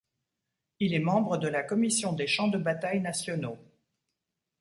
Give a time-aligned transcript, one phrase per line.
[0.79, 3.59] Il est membre de la Commission des champs de bataille nationaux.